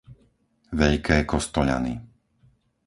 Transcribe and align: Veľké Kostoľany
Veľké 0.81 1.17
Kostoľany 1.31 1.93